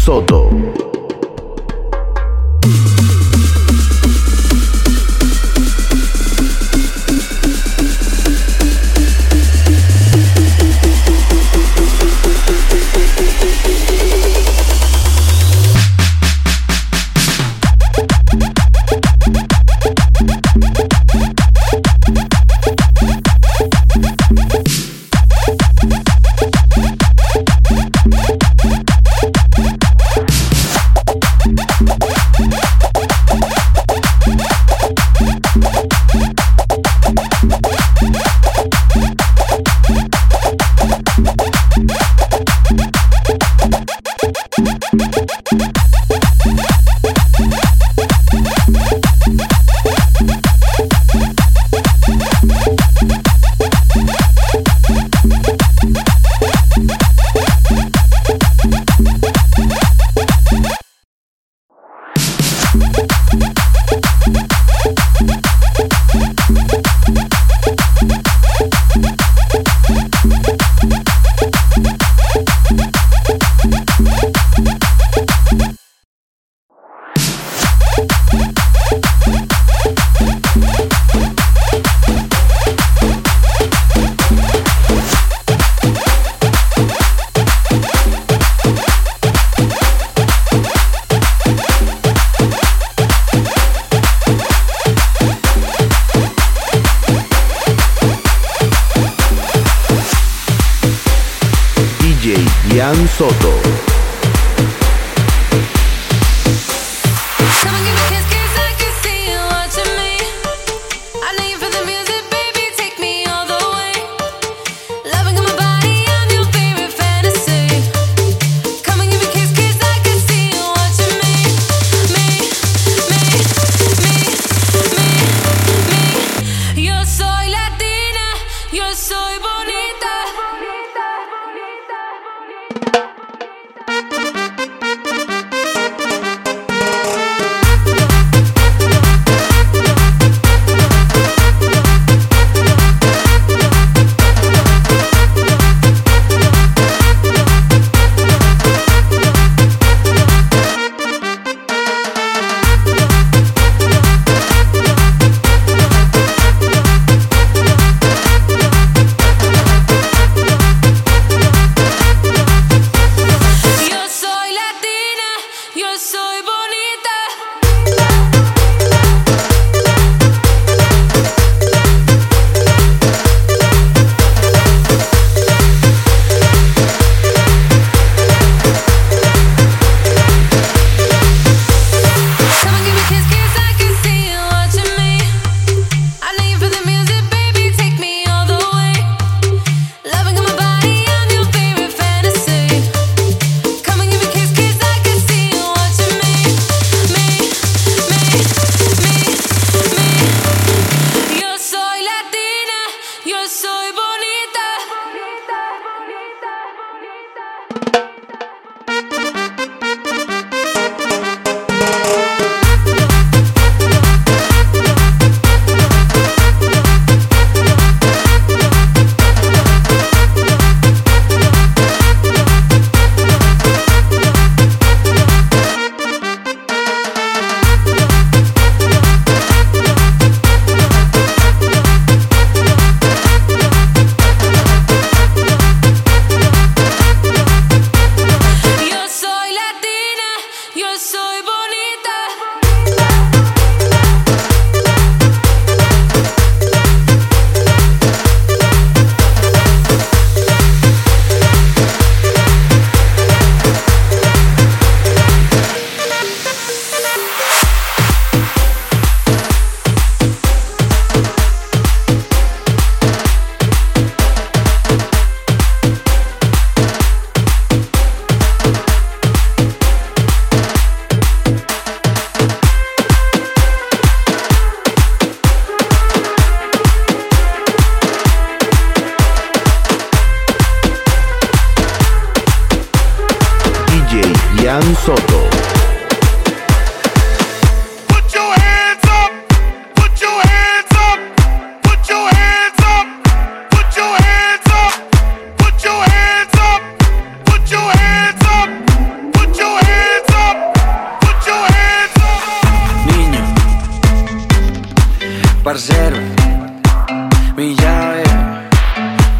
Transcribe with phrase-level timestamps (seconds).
[0.00, 0.69] Soto.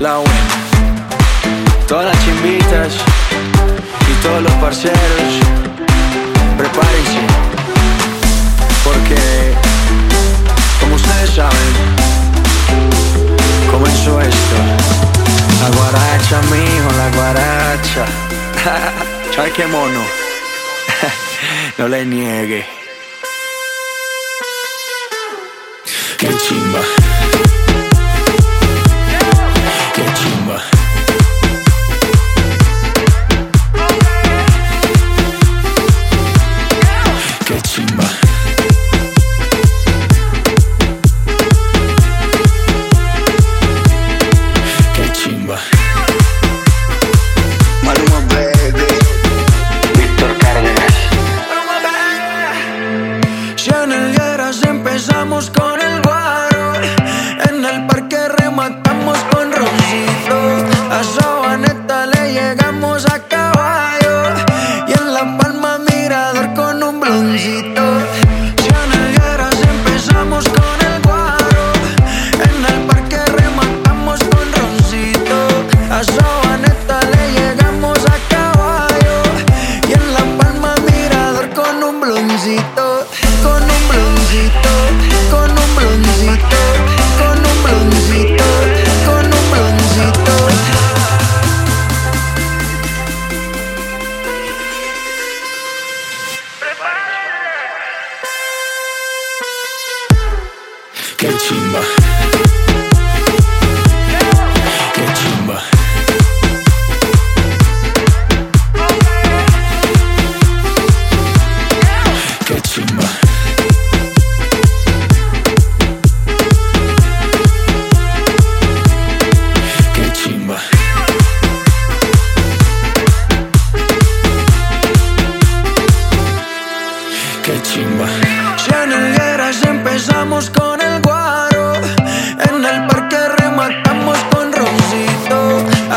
[0.00, 0.28] la web.
[1.86, 2.94] Todas las chimbitas
[4.08, 5.32] y todos los parceros,
[6.56, 7.20] prepárense,
[8.82, 9.54] porque
[10.80, 11.72] como ustedes saben,
[13.70, 14.56] comenzó esto.
[15.60, 18.06] La guaracha, mijo, la guaracha.
[19.36, 20.00] ¿Sabes qué mono?
[21.78, 22.64] no le niegue.
[26.16, 27.09] Qué chimba.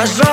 [0.04, 0.33] Нажал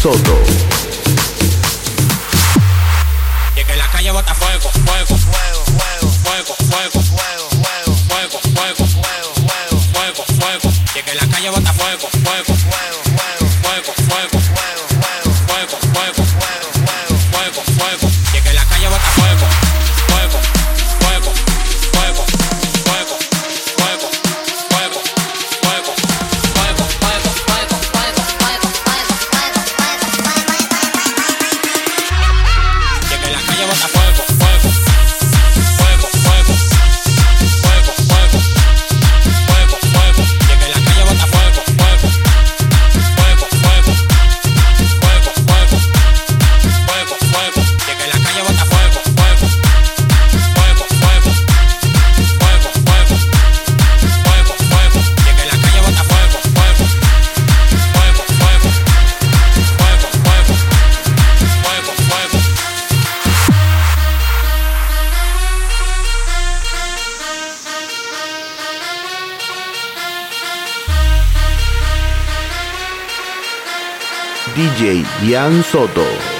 [0.00, 0.39] Soto.
[75.30, 76.30] Fabián Soto.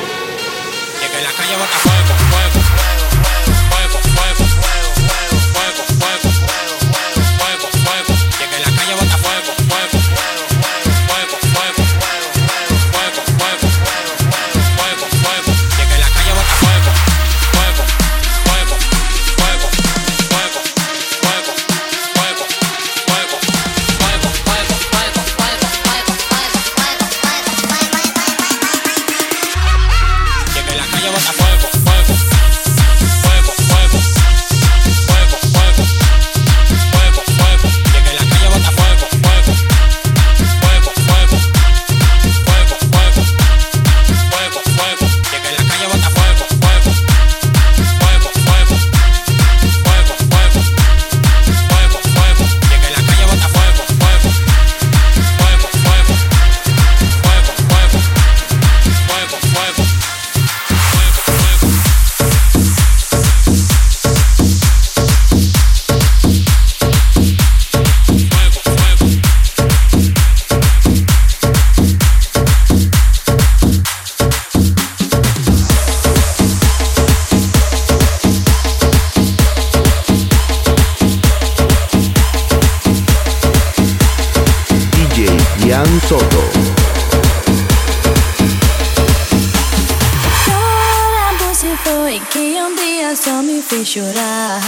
[92.70, 94.60] um dia só me fez chorar.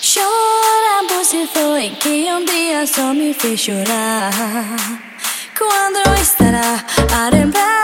[0.00, 4.30] Chorar você foi que um dia só me fez chorar.
[5.58, 7.75] Quando estará a lembrar?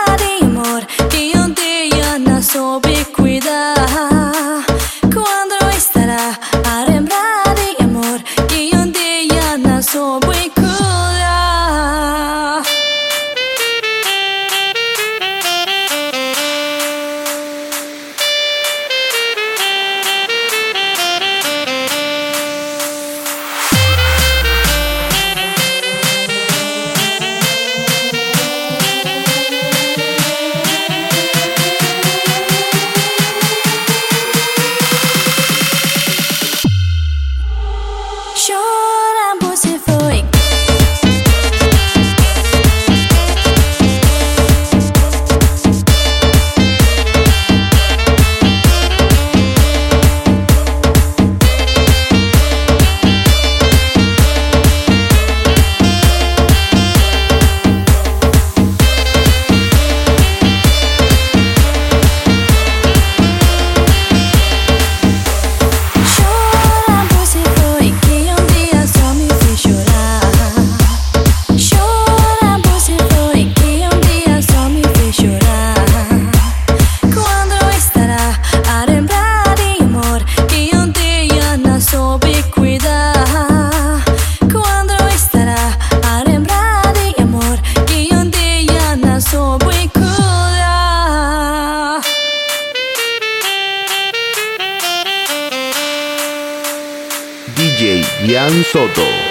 [98.73, 99.22] Soto.